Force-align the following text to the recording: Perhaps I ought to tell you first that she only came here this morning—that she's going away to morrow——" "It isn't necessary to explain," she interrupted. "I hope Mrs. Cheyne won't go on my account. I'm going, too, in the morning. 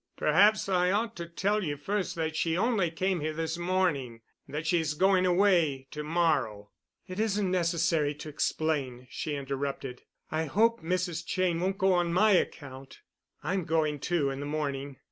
Perhaps 0.17 0.67
I 0.67 0.89
ought 0.89 1.15
to 1.17 1.27
tell 1.27 1.63
you 1.63 1.77
first 1.77 2.15
that 2.15 2.35
she 2.35 2.57
only 2.57 2.89
came 2.89 3.19
here 3.19 3.33
this 3.33 3.55
morning—that 3.59 4.65
she's 4.65 4.95
going 4.95 5.27
away 5.27 5.87
to 5.91 6.03
morrow——" 6.03 6.71
"It 7.07 7.19
isn't 7.19 7.51
necessary 7.51 8.15
to 8.15 8.29
explain," 8.29 9.05
she 9.11 9.35
interrupted. 9.35 10.01
"I 10.31 10.45
hope 10.45 10.81
Mrs. 10.81 11.23
Cheyne 11.27 11.59
won't 11.59 11.77
go 11.77 11.93
on 11.93 12.11
my 12.13 12.31
account. 12.31 13.01
I'm 13.43 13.63
going, 13.63 13.99
too, 13.99 14.31
in 14.31 14.39
the 14.39 14.47
morning. 14.47 14.97